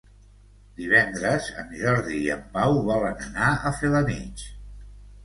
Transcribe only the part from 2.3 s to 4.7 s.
en Pau volen anar a Felanitx.